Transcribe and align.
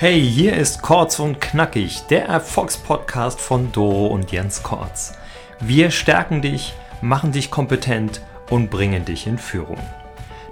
Hey, 0.00 0.20
hier 0.22 0.56
ist 0.56 0.80
Korz 0.80 1.18
und 1.18 1.40
Knackig, 1.40 2.02
der 2.08 2.26
Erfolgspodcast 2.26 3.40
von 3.40 3.72
Doro 3.72 4.06
und 4.06 4.30
Jens 4.30 4.62
Korz. 4.62 5.14
Wir 5.58 5.90
stärken 5.90 6.40
dich, 6.40 6.72
machen 7.02 7.32
dich 7.32 7.50
kompetent 7.50 8.22
und 8.48 8.70
bringen 8.70 9.04
dich 9.04 9.26
in 9.26 9.38
Führung. 9.38 9.80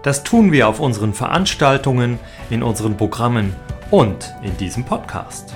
Das 0.03 0.25
tun 0.25 0.51
wir 0.51 0.67
auf 0.67 0.81
unseren 0.81 1.15
Veranstaltungen, 1.15 2.19
in 2.51 2.65
unseren 2.65 2.97
Programmen 2.97 3.55
und 3.93 4.35
in 4.43 4.57
diesem 4.57 4.83
Podcast. 4.85 5.55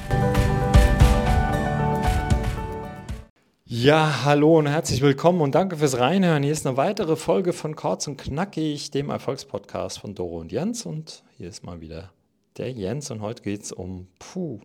Ja, 3.64 4.20
hallo 4.24 4.56
und 4.58 4.68
herzlich 4.68 5.02
willkommen 5.02 5.40
und 5.40 5.56
danke 5.56 5.78
fürs 5.78 5.98
Reinhören. 5.98 6.44
Hier 6.44 6.52
ist 6.52 6.64
eine 6.64 6.76
weitere 6.76 7.16
Folge 7.16 7.52
von 7.52 7.74
Kurz 7.74 8.06
und 8.06 8.18
Knackig, 8.18 8.92
dem 8.92 9.10
Erfolgspodcast 9.10 9.98
von 9.98 10.14
Doro 10.14 10.38
und 10.38 10.52
Jens. 10.52 10.86
Und 10.86 11.24
hier 11.38 11.48
ist 11.48 11.64
mal 11.64 11.80
wieder 11.80 12.12
der 12.56 12.72
Jens 12.72 13.10
und 13.10 13.20
heute 13.20 13.42
geht 13.42 13.62
es 13.62 13.72
um 13.72 14.08
Puh, 14.18 14.60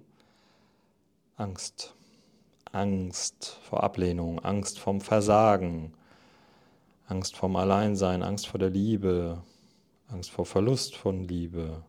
Angst. 1.38 1.96
Angst 2.72 3.58
vor 3.64 3.84
Ablehnung, 3.84 4.40
Angst 4.40 4.80
vom 4.80 5.00
Versagen, 5.00 5.94
Angst 7.08 7.38
vom 7.38 7.56
Alleinsein, 7.56 8.22
Angst 8.22 8.48
vor 8.48 8.60
der 8.60 8.70
Liebe, 8.70 9.42
Angst 10.08 10.30
vor 10.30 10.46
Verlust 10.46 10.96
von 10.96 11.24
Liebe, 11.24 11.84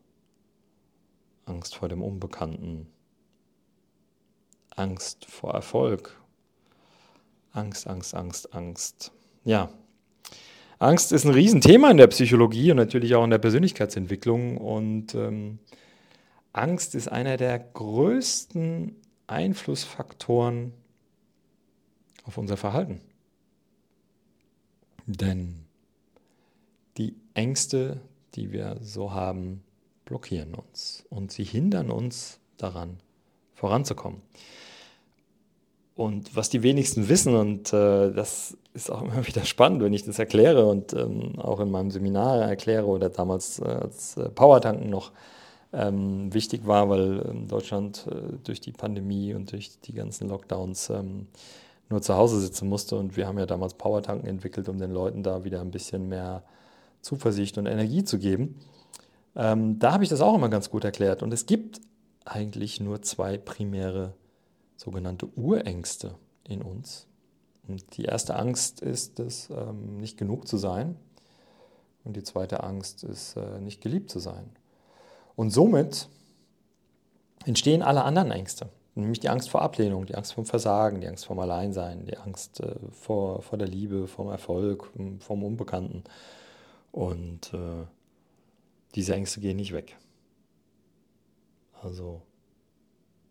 Angst 1.45 1.75
vor 1.75 1.89
dem 1.89 2.03
Unbekannten, 2.03 2.87
Angst 4.77 5.25
vor 5.25 5.55
Erfolg, 5.55 6.21
Angst, 7.51 7.89
Angst, 7.89 8.15
Angst, 8.15 8.55
Angst. 8.55 9.13
Ja, 9.45 9.71
Angst 10.79 11.11
ist 11.11 11.25
ein 11.25 11.33
Riesenthema 11.33 11.91
in 11.91 11.97
der 11.97 12.07
Psychologie 12.09 12.71
und 12.71 12.77
natürlich 12.77 13.15
auch 13.15 13.25
in 13.25 13.31
der 13.31 13.39
Persönlichkeitsentwicklung 13.39 14.59
und 14.59 15.15
ähm, 15.15 15.59
Angst 16.56 16.95
ist 16.95 17.09
einer 17.09 17.37
der 17.37 17.59
größten 17.59 18.96
Einflussfaktoren 19.26 20.73
auf 22.24 22.38
unser 22.38 22.57
Verhalten. 22.57 23.01
Denn 25.07 25.66
die 26.96 27.15
Ängste, 27.35 28.01
die 28.35 28.52
wir 28.52 28.79
so 28.80 29.13
haben, 29.13 29.63
blockieren 30.04 30.54
uns 30.54 31.04
und 31.10 31.30
sie 31.30 31.45
hindern 31.45 31.90
uns 31.90 32.40
daran, 32.57 32.98
voranzukommen. 33.54 34.23
Und 35.95 36.37
was 36.37 36.51
die 36.51 36.63
wenigsten 36.63 37.09
wissen, 37.09 37.35
und 37.35 37.73
äh, 37.73 38.13
das 38.13 38.57
ist 38.74 38.91
auch 38.91 39.02
immer 39.02 39.26
wieder 39.26 39.45
spannend, 39.45 39.82
wenn 39.82 39.93
ich 39.93 40.04
das 40.04 40.18
erkläre 40.18 40.66
und 40.66 40.93
ähm, 40.93 41.38
auch 41.38 41.60
in 41.60 41.70
meinem 41.70 41.91
Seminar 41.91 42.43
erkläre 42.43 42.87
oder 42.87 43.09
damals 43.09 43.59
äh, 43.59 43.65
als 43.65 44.16
äh, 44.16 44.29
Powertanken 44.29 44.91
noch 44.91 45.13
ähm, 45.77 46.32
wichtig 46.32 46.66
war, 46.66 46.88
weil 46.88 47.24
ähm, 47.29 47.49
Deutschland 47.49 48.07
äh, 48.10 48.38
durch 48.43 48.60
die 48.60 48.73
Pandemie 48.73 49.35
und 49.35 49.52
durch 49.52 49.79
die 49.80 49.93
ganzen 49.93 50.29
Lockdowns 50.29 50.88
ähm, 50.91 51.27
nur 51.91 52.01
zu 52.01 52.16
Hause 52.16 52.41
sitzen 52.41 52.69
musste. 52.69 52.96
Und 52.96 53.16
wir 53.16 53.27
haben 53.27 53.38
ja 53.38 53.46
damals 53.46 53.74
Powertanken 53.74 54.27
entwickelt, 54.27 54.69
um 54.69 54.79
den 54.79 54.91
Leuten 54.91 55.23
da 55.23 55.45
wieder 55.45 55.60
ein 55.60 55.71
bisschen 55.71 56.09
mehr 56.09 56.43
Zuversicht 57.02 57.59
und 57.59 57.66
Energie 57.66 58.04
zu 58.04 58.19
geben. 58.19 58.57
Ähm, 59.37 59.79
da 59.79 59.93
habe 59.93 60.02
ich 60.02 60.10
das 60.10 60.23
auch 60.23 60.35
immer 60.35 60.49
ganz 60.49 60.71
gut 60.71 60.82
erklärt. 60.82 61.23
Und 61.23 61.32
es 61.32 61.45
gibt 61.45 61.80
eigentlich 62.24 62.80
nur 62.80 63.02
zwei 63.02 63.37
primäre 63.37 64.15
sogenannte 64.77 65.28
Urängste 65.37 66.15
in 66.49 66.62
uns. 66.62 67.06
Und 67.69 67.99
die 67.99 68.04
erste 68.04 68.37
Angst 68.37 68.81
ist 68.81 69.21
es, 69.21 69.50
ähm, 69.50 69.99
nicht 69.99 70.16
genug 70.16 70.49
zu 70.49 70.56
sein. 70.56 70.97
Und 72.03 72.16
die 72.16 72.22
zweite 72.22 72.65
Angst 72.65 73.04
ist, 73.04 73.37
äh, 73.37 73.60
nicht 73.60 73.82
geliebt 73.82 74.10
zu 74.10 74.21
sein. 74.21 74.49
Und 75.37 75.50
somit 75.50 76.09
entstehen 77.44 77.82
alle 77.82 78.03
anderen 78.03 78.31
Ängste, 78.31 78.70
nämlich 78.94 79.20
die 79.20 79.28
Angst 79.28 79.50
vor 79.50 79.62
Ablehnung, 79.62 80.06
die 80.06 80.16
Angst 80.16 80.32
vom 80.32 80.47
Versagen, 80.47 81.00
die 81.00 81.06
Angst 81.06 81.26
vom 81.26 81.38
Alleinsein, 81.38 82.06
die 82.06 82.16
Angst 82.16 82.60
äh, 82.60 82.74
vor, 82.91 83.42
vor 83.42 83.58
der 83.58 83.69
Liebe, 83.69 84.08
vom 84.08 84.28
Erfolg, 84.28 84.91
vom 85.20 85.44
Unbekannten. 85.44 86.02
Und 86.91 87.52
äh, 87.52 87.84
diese 88.94 89.14
Ängste 89.14 89.41
gehen 89.41 89.58
nicht 89.58 89.72
weg. 89.72 89.96
Also 91.82 92.22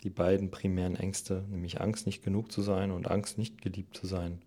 die 0.03 0.11
beiden 0.11 0.51
primären 0.51 0.95
Ängste, 0.95 1.43
nämlich 1.49 1.81
Angst 1.81 2.05
nicht 2.05 2.23
genug 2.23 2.51
zu 2.51 2.61
sein 2.61 2.91
und 2.91 3.09
Angst 3.09 3.39
nicht 3.39 3.61
geliebt 3.63 3.97
zu 3.97 4.05
sein, 4.05 4.39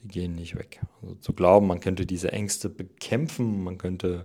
die 0.00 0.08
gehen 0.08 0.36
nicht 0.36 0.56
weg. 0.56 0.80
Also 1.02 1.16
zu 1.16 1.32
glauben, 1.32 1.66
man 1.66 1.80
könnte 1.80 2.06
diese 2.06 2.30
Ängste 2.30 2.68
bekämpfen, 2.68 3.64
man 3.64 3.76
könnte 3.76 4.24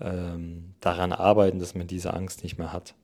ähm, 0.00 0.74
daran 0.80 1.12
arbeiten, 1.12 1.58
dass 1.58 1.74
man 1.74 1.86
diese 1.86 2.14
Angst 2.14 2.42
nicht 2.42 2.58
mehr 2.58 2.72
hat. 2.72 2.94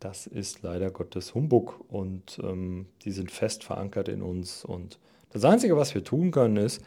Das 0.00 0.26
ist 0.26 0.62
leider 0.62 0.90
Gottes 0.90 1.34
Humbug 1.34 1.84
und 1.88 2.38
ähm, 2.42 2.86
die 3.02 3.12
sind 3.12 3.30
fest 3.30 3.64
verankert 3.64 4.08
in 4.08 4.22
uns. 4.22 4.64
Und 4.64 4.98
das 5.30 5.44
Einzige, 5.44 5.76
was 5.76 5.94
wir 5.94 6.04
tun 6.04 6.30
können, 6.30 6.58
ist, 6.58 6.82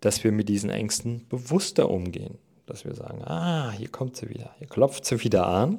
dass 0.00 0.24
wir 0.24 0.32
mit 0.32 0.48
diesen 0.48 0.70
Ängsten 0.70 1.26
bewusster 1.28 1.88
umgehen. 1.88 2.38
Dass 2.66 2.84
wir 2.84 2.94
sagen, 2.94 3.22
ah, 3.24 3.70
hier 3.70 3.88
kommt 3.88 4.16
sie 4.16 4.28
wieder, 4.28 4.54
hier 4.58 4.66
klopft 4.66 5.04
sie 5.04 5.22
wieder 5.22 5.46
an. 5.46 5.78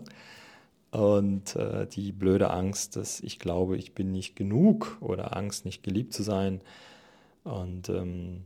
Und 0.91 1.55
äh, 1.55 1.87
die 1.87 2.11
blöde 2.11 2.51
Angst, 2.51 2.95
dass 2.95 3.19
ich 3.19 3.39
glaube, 3.39 3.77
ich 3.77 3.93
bin 3.93 4.11
nicht 4.11 4.35
genug 4.35 4.97
oder 5.01 5.35
Angst, 5.35 5.65
nicht 5.65 5.81
geliebt 5.81 6.13
zu 6.13 6.23
sein. 6.23 6.61
Und 7.43 7.89
ähm, 7.89 8.43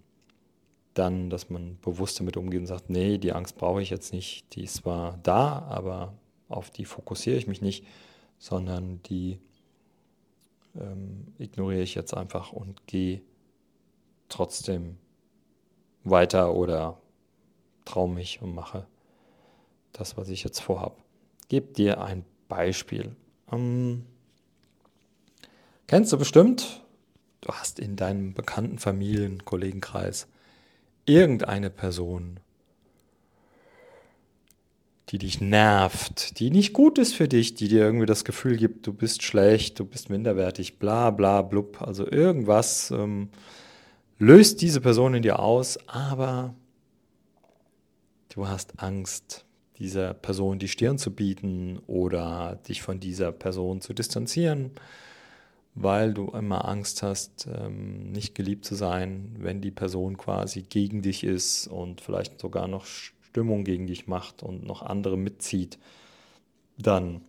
dann, 0.98 1.30
dass 1.30 1.50
man 1.50 1.78
bewusst 1.82 2.20
damit 2.20 2.38
umgeht 2.38 2.62
und 2.62 2.68
sagt, 2.68 2.90
nee, 2.90 3.18
die 3.18 3.34
Angst 3.34 3.58
brauche 3.58 3.82
ich 3.82 3.90
jetzt 3.90 4.14
nicht, 4.14 4.56
die 4.56 4.64
ist 4.64 4.78
zwar 4.78 5.18
da, 5.24 5.60
aber 5.70 6.14
auf 6.50 6.72
die 6.72 6.86
fokussiere 6.86 7.38
ich 7.38 7.48
mich 7.48 7.62
nicht, 7.62 7.86
sondern 8.40 9.02
die 9.04 9.40
ähm, 10.80 11.34
ignoriere 11.38 11.82
ich 11.82 11.96
jetzt 11.96 12.14
einfach 12.14 12.52
und 12.52 12.88
gehe 12.88 13.22
trotzdem 14.30 14.98
weiter 16.04 16.54
oder 16.54 16.98
traue 17.86 18.10
mich 18.10 18.42
und 18.42 18.54
mache 18.54 18.88
das, 19.94 20.18
was 20.18 20.30
ich 20.30 20.44
jetzt 20.44 20.60
vorhabe. 20.60 20.96
Gebe 21.50 21.74
dir 21.74 22.02
ein 22.02 22.26
Beispiel. 22.48 23.16
Ähm, 23.52 24.06
kennst 25.88 26.12
du 26.12 26.18
bestimmt, 26.18 26.84
du 27.42 27.50
hast 27.50 27.80
in 27.80 27.96
deinem 27.96 28.34
bekannten 28.34 28.78
Familien, 28.78 29.46
Kollegenkreis 29.46 30.28
irgendeine 31.08 31.70
Person, 31.70 32.40
die 35.10 35.18
dich 35.18 35.40
nervt, 35.40 36.40
die 36.40 36.52
nicht 36.52 36.74
gut 36.74 36.98
ist 36.98 37.16
für 37.16 37.28
dich, 37.28 37.56
die 37.56 37.70
dir 37.70 37.80
irgendwie 37.80 38.06
das 38.06 38.26
Gefühl 38.26 38.58
gibt, 38.58 38.86
du 38.86 38.94
bist 38.94 39.24
schlecht, 39.24 39.80
du 39.80 39.86
bist 39.86 40.10
minderwertig, 40.10 40.80
bla 40.80 41.12
bla 41.12 41.42
blub, 41.42 41.82
also 41.82 42.06
irgendwas 42.06 42.92
ähm, 42.92 43.30
löst 44.20 44.62
diese 44.62 44.82
Person 44.82 45.14
in 45.14 45.24
dir 45.24 45.40
aus, 45.40 45.80
aber 45.88 46.54
du 48.30 48.48
hast 48.48 48.80
Angst, 48.82 49.46
dieser 49.80 50.14
Person 50.14 50.60
die 50.60 50.68
Stirn 50.68 50.98
zu 50.98 51.12
bieten 51.12 51.80
oder 51.88 52.60
dich 52.68 52.82
von 52.82 53.00
dieser 53.00 53.32
Person 53.32 53.80
zu 53.80 53.94
distanzieren 53.94 54.72
weil 55.80 56.14
du 56.14 56.30
immer 56.30 56.68
Angst 56.68 57.04
hast, 57.04 57.48
ähm, 57.54 58.12
nicht 58.12 58.34
geliebt 58.34 58.66
zu 58.66 58.74
sein, 58.74 59.36
wenn 59.38 59.62
die 59.62 59.72
Person 59.72 60.18
quasi 60.18 60.64
gegen 60.64 61.04
dich 61.04 61.24
ist 61.24 61.68
und 61.68 62.02
vielleicht 62.02 62.40
sogar 62.40 62.68
noch 62.68 62.86
Stimmung 62.86 63.64
gegen 63.64 63.86
dich 63.86 64.08
macht 64.08 64.42
und 64.42 64.66
noch 64.66 64.82
andere 64.82 65.18
mitzieht, 65.18 65.78
dann 66.80 67.22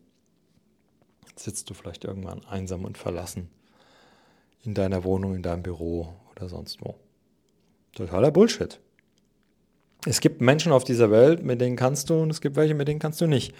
sitzt 1.36 1.68
du 1.68 1.74
vielleicht 1.74 2.04
irgendwann 2.04 2.44
einsam 2.46 2.86
und 2.86 2.96
verlassen 2.96 3.50
in 4.64 4.72
deiner 4.72 5.04
Wohnung, 5.04 5.34
in 5.34 5.42
deinem 5.42 5.62
Büro 5.62 6.14
oder 6.34 6.48
sonst 6.48 6.80
wo. 6.80 6.94
Totaler 7.94 8.30
Bullshit. 8.30 8.80
Es 10.06 10.20
gibt 10.20 10.40
Menschen 10.40 10.72
auf 10.72 10.84
dieser 10.84 11.10
Welt, 11.10 11.44
mit 11.44 11.60
denen 11.60 11.76
kannst 11.76 12.08
du 12.08 12.22
und 12.22 12.30
es 12.30 12.40
gibt 12.40 12.56
welche, 12.56 12.74
mit 12.74 12.88
denen 12.88 13.00
kannst 13.00 13.20
du 13.20 13.26
nicht. 13.26 13.54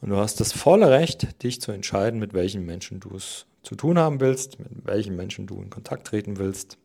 Und 0.00 0.10
du 0.10 0.16
hast 0.16 0.40
das 0.40 0.52
volle 0.52 0.90
Recht, 0.90 1.42
dich 1.42 1.60
zu 1.60 1.72
entscheiden, 1.72 2.20
mit 2.20 2.34
welchen 2.34 2.64
Menschen 2.64 3.00
du 3.00 3.16
es 3.16 3.46
zu 3.62 3.74
tun 3.74 3.98
haben 3.98 4.20
willst, 4.20 4.58
mit 4.58 4.86
welchen 4.86 5.16
Menschen 5.16 5.46
du 5.46 5.60
in 5.60 5.70
Kontakt 5.70 6.06
treten 6.06 6.38
willst 6.38 6.78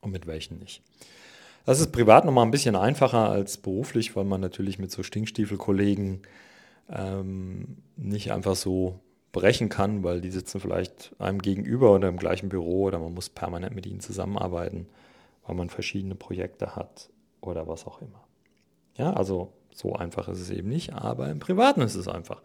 und 0.00 0.10
mit 0.10 0.26
welchen 0.26 0.58
nicht. 0.58 0.82
Das 1.64 1.80
ist 1.80 1.92
privat 1.92 2.24
nochmal 2.24 2.44
ein 2.44 2.50
bisschen 2.50 2.76
einfacher 2.76 3.30
als 3.30 3.56
beruflich, 3.56 4.14
weil 4.16 4.24
man 4.24 4.40
natürlich 4.40 4.78
mit 4.78 4.90
so 4.90 5.02
Stinkstiefel-Kollegen 5.02 6.22
ähm, 6.90 7.78
nicht 7.96 8.32
einfach 8.32 8.56
so 8.56 9.00
brechen 9.32 9.68
kann, 9.68 10.04
weil 10.04 10.20
die 10.20 10.30
sitzen 10.30 10.60
vielleicht 10.60 11.14
einem 11.18 11.40
gegenüber 11.40 11.94
oder 11.94 12.08
im 12.08 12.18
gleichen 12.18 12.50
Büro 12.50 12.82
oder 12.82 12.98
man 12.98 13.14
muss 13.14 13.30
permanent 13.30 13.74
mit 13.74 13.86
ihnen 13.86 14.00
zusammenarbeiten, 14.00 14.86
weil 15.46 15.56
man 15.56 15.70
verschiedene 15.70 16.14
Projekte 16.14 16.76
hat 16.76 17.08
oder 17.40 17.66
was 17.66 17.86
auch 17.86 18.02
immer. 18.02 18.24
Ja, 18.96 19.12
also 19.12 19.52
so 19.74 19.94
einfach 19.94 20.28
ist 20.28 20.40
es 20.40 20.50
eben 20.50 20.68
nicht, 20.68 20.92
aber 20.92 21.28
im 21.30 21.40
Privaten 21.40 21.80
ist 21.80 21.96
es 21.96 22.08
einfach. 22.08 22.42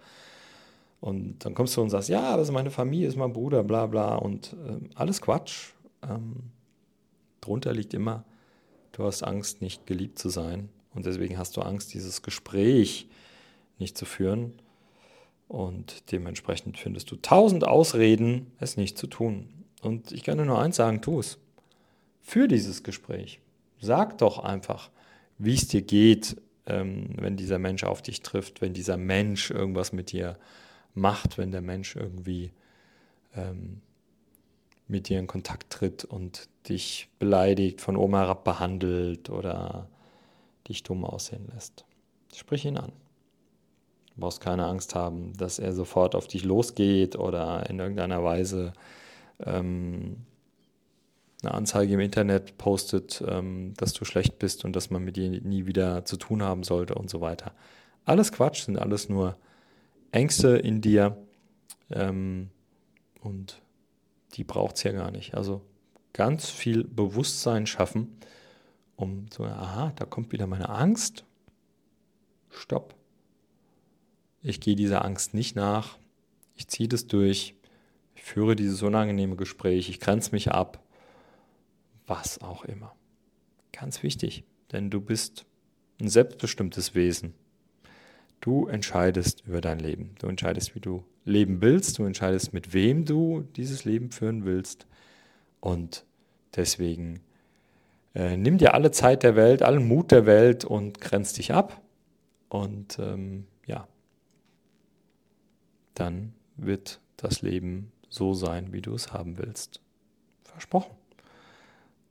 Und 1.00 1.46
dann 1.46 1.54
kommst 1.54 1.78
du 1.78 1.82
und 1.82 1.90
sagst, 1.90 2.10
ja, 2.10 2.36
das 2.36 2.50
ist 2.50 2.54
meine 2.54 2.72
Familie, 2.72 3.08
ist 3.08 3.16
mein 3.16 3.34
Bruder, 3.34 3.64
bla 3.64 3.86
bla. 3.86 4.16
Und 4.16 4.54
äh, 4.54 4.90
alles 4.96 5.22
Quatsch. 5.22 5.72
Ähm, 6.04 6.52
drunter 7.40 7.74
liegt 7.74 7.94
immer, 7.94 8.26
du 8.92 9.06
hast 9.06 9.24
Angst, 9.24 9.62
nicht 9.62 9.86
geliebt 9.86 10.20
zu 10.20 10.30
sein. 10.30 10.70
Und 10.94 11.06
deswegen 11.06 11.38
hast 11.38 11.56
du 11.56 11.62
Angst, 11.62 11.94
dieses 11.94 12.22
Gespräch 12.22 13.08
nicht 13.78 13.98
zu 13.98 14.06
führen. 14.06 14.54
Und 15.48 16.12
dementsprechend 16.12 16.78
findest 16.78 17.10
du 17.12 17.16
tausend 17.16 17.66
Ausreden, 17.66 18.52
es 18.60 18.76
nicht 18.76 18.98
zu 18.98 19.08
tun. 19.08 19.48
Und 19.82 20.12
ich 20.12 20.24
kann 20.24 20.38
dir 20.38 20.46
nur 20.46 20.60
eins 20.60 20.76
sagen, 20.76 21.02
tu 21.02 21.20
es. 21.20 21.38
Für 22.22 22.48
dieses 22.48 22.84
Gespräch. 22.84 23.40
Sag 23.80 24.18
doch 24.18 24.40
einfach, 24.40 24.90
wie 25.40 25.56
es 25.56 25.68
dir 25.68 25.82
geht, 25.82 26.36
ähm, 26.68 27.10
wenn 27.18 27.36
dieser 27.36 27.58
Mensch 27.58 27.84
auf 27.84 28.02
dich 28.02 28.22
trifft, 28.22 28.62
wenn 28.62 28.74
dieser 28.74 28.98
Mensch 28.98 29.50
irgendwas 29.50 29.92
mit 29.92 30.12
dir 30.12 30.38
macht, 30.94 31.38
wenn 31.38 31.52
der 31.52 31.62
Mensch 31.62 31.96
irgendwie 31.96 32.52
ähm, 33.36 33.82
mit 34.88 35.08
dir 35.08 35.20
in 35.20 35.28
Kontakt 35.28 35.72
tritt 35.72 36.04
und 36.04 36.50
dich 36.68 37.10
beleidigt, 37.20 37.82
von 37.82 37.96
oben 37.96 38.16
herab 38.16 38.44
behandelt 38.44 39.30
oder 39.30 39.88
dich 40.68 40.84
dumm 40.84 41.06
aussehen 41.06 41.48
lässt. 41.54 41.86
Sprich 42.36 42.66
ihn 42.66 42.78
an. 42.78 42.92
Du 44.16 44.22
brauchst 44.22 44.42
keine 44.42 44.66
Angst 44.66 44.96
haben, 44.96 45.34
dass 45.38 45.60
er 45.60 45.74
sofort 45.74 46.16
auf 46.16 46.28
dich 46.28 46.44
losgeht 46.44 47.16
oder 47.16 47.70
in 47.70 47.80
irgendeiner 47.80 48.24
Weise 48.24 48.74
ähm, 49.44 50.18
eine 51.42 51.54
Anzeige 51.54 51.94
im 51.94 52.00
Internet 52.00 52.58
postet, 52.58 53.24
ähm, 53.26 53.74
dass 53.78 53.94
du 53.94 54.06
schlecht 54.06 54.40
bist 54.40 54.66
und 54.66 54.76
dass 54.76 54.90
man 54.90 55.04
mit 55.04 55.16
dir 55.16 55.30
nie 55.30 55.66
wieder 55.66 56.06
zu 56.06 56.18
tun 56.18 56.44
haben 56.44 56.64
sollte 56.64 56.96
und 56.96 57.10
so 57.10 57.22
weiter. 57.22 57.54
Alles 58.06 58.32
Quatsch, 58.32 58.64
sind 58.64 58.78
alles 58.78 59.10
nur 59.10 59.38
Ängste 60.12 60.58
in 60.58 60.82
dir 60.82 61.18
ähm, 61.92 62.50
und 63.22 63.62
die 64.34 64.44
braucht 64.44 64.76
es 64.78 64.84
ja 64.84 64.92
gar 64.92 65.12
nicht. 65.12 65.36
Also 65.36 65.62
ganz 66.14 66.50
viel 66.50 66.84
Bewusstsein 66.84 67.68
schaffen, 67.68 68.18
um 68.96 69.30
zu, 69.32 69.46
aha, 69.46 69.94
da 69.96 70.06
kommt 70.06 70.32
wieder 70.32 70.48
meine 70.48 70.70
Angst. 70.70 71.24
Stopp. 72.50 72.96
Ich 74.42 74.60
gehe 74.60 74.76
dieser 74.76 75.06
Angst 75.06 75.34
nicht 75.34 75.56
nach. 75.56 75.98
Ich 76.56 76.68
ziehe 76.68 76.90
das 76.90 77.08
durch. 77.08 77.56
Ich 78.16 78.24
führe 78.24 78.56
dieses 78.56 78.82
unangenehme 78.82 79.36
Gespräch. 79.36 79.90
Ich 79.90 80.00
grenze 80.00 80.32
mich 80.32 80.52
ab. 80.52 80.84
Was 82.10 82.42
auch 82.42 82.66
immer. 82.66 82.96
Ganz 83.72 84.02
wichtig, 84.02 84.44
denn 84.72 84.90
du 84.90 85.00
bist 85.00 85.46
ein 86.02 86.10
selbstbestimmtes 86.10 86.96
Wesen. 86.96 87.36
Du 88.42 88.66
entscheidest 88.66 89.44
über 89.46 89.62
dein 89.62 89.78
Leben. 89.78 90.16
Du 90.18 90.26
entscheidest, 90.26 90.74
wie 90.74 90.80
du 90.80 91.04
leben 91.24 91.62
willst. 91.62 92.00
Du 92.00 92.06
entscheidest, 92.06 92.52
mit 92.52 92.74
wem 92.74 93.06
du 93.06 93.42
dieses 93.56 93.86
Leben 93.86 94.10
führen 94.10 94.44
willst. 94.44 94.88
Und 95.60 96.04
deswegen 96.56 97.20
äh, 98.16 98.38
nimm 98.38 98.58
dir 98.58 98.74
alle 98.74 98.90
Zeit 98.90 99.22
der 99.22 99.36
Welt, 99.36 99.62
allen 99.62 99.88
Mut 99.88 100.10
der 100.10 100.26
Welt 100.26 100.66
und 100.66 101.00
grenz 101.00 101.34
dich 101.34 101.54
ab. 101.54 101.80
Und 102.50 102.98
ähm, 102.98 103.46
ja, 103.68 103.88
dann 105.94 106.34
wird 106.58 107.02
das 107.18 107.44
Leben 107.44 107.92
so 108.10 108.34
sein, 108.34 108.74
wie 108.74 108.82
du 108.82 108.96
es 108.96 109.14
haben 109.14 109.38
willst. 109.38 109.80
Versprochen. 110.44 110.96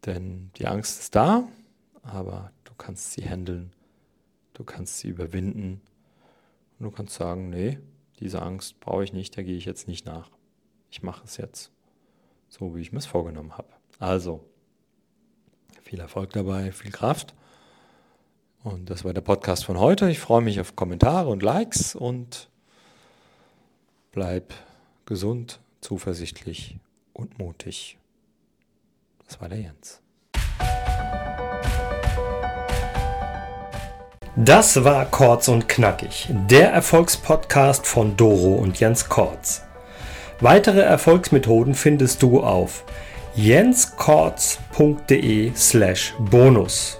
Denn 0.07 0.51
die 0.57 0.67
Angst 0.67 1.01
ist 1.01 1.15
da, 1.15 1.49
aber 2.03 2.53
du 2.65 2.73
kannst 2.77 3.13
sie 3.13 3.29
handeln, 3.29 3.73
du 4.55 4.65
kannst 4.65 4.99
sie 4.99 5.09
überwinden 5.09 5.81
und 6.79 6.85
du 6.85 6.91
kannst 6.91 7.15
sagen, 7.15 7.51
nee, 7.51 7.79
diese 8.21 8.43
Angst 8.43 8.81
brauche 8.81 9.05
ich 9.05 9.13
nicht, 9.13 9.37
da 9.37 9.43
gehe 9.43 9.57
ich 9.57 9.65
jetzt 9.65 9.89
nicht 9.89 10.07
nach. 10.07 10.31
Ich 10.91 11.03
mache 11.03 11.25
es 11.25 11.37
jetzt 11.37 11.71
so, 12.49 12.75
wie 12.75 12.81
ich 12.81 12.93
mir 12.93 12.99
es 12.99 13.07
vorgenommen 13.07 13.57
habe. 13.59 13.69
Also, 13.99 14.45
viel 15.83 16.01
Erfolg 16.01 16.33
dabei, 16.33 16.73
viel 16.73 16.91
Kraft. 16.91 17.35
Und 18.63 18.91
das 18.91 19.05
war 19.05 19.13
der 19.13 19.21
Podcast 19.21 19.65
von 19.65 19.79
heute. 19.79 20.11
Ich 20.11 20.19
freue 20.19 20.43
mich 20.43 20.61
auf 20.61 20.77
Kommentare 20.77 21.29
und 21.29 21.43
Likes 21.43 21.95
und 21.95 22.49
Bleib 24.11 24.53
gesund, 25.07 25.61
zuversichtlich 25.81 26.79
und 27.13 27.39
mutig. 27.39 27.99
Das 29.29 29.41
war 29.43 29.49
der 29.51 29.61
Jens. 29.61 30.01
Das 34.37 34.85
war 34.85 35.05
Kortz 35.05 35.49
und 35.49 35.69
Knackig, 35.69 36.29
der 36.49 36.73
Erfolgspodcast 36.73 37.87
von 37.87 38.17
Doro 38.17 38.55
und 38.55 38.81
Jens 38.81 39.11
Kortz. 39.11 39.65
Weitere 40.41 40.81
Erfolgsmethoden 40.81 41.75
findest 41.75 42.23
du 42.23 42.43
auf 42.43 42.85
jenskortz.de 43.35 45.53
slash 45.55 46.15
bonus. 46.19 46.99